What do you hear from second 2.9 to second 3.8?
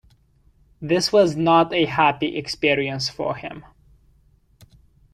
for him.